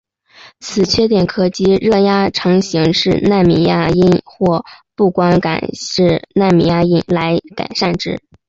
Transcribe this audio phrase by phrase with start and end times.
[0.59, 8.19] 此缺点可藉热压成形式奈米压印或步进光感式奈米压印来改善之。